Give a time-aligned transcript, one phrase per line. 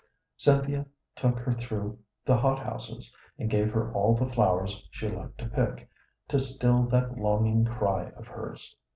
[0.35, 5.37] Cynthia took her through the hot houses and gave her all the flowers she liked
[5.37, 5.87] to pick,
[6.27, 8.75] to still that longing cry of hers.